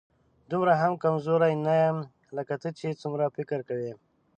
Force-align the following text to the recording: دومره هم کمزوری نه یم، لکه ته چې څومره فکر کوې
دومره 0.51 0.73
هم 0.81 0.93
کمزوری 1.03 1.55
نه 1.65 1.73
یم، 1.83 1.97
لکه 2.37 2.55
ته 2.61 2.69
چې 2.79 2.99
څومره 3.01 3.33
فکر 3.35 3.59
کوې 3.69 3.91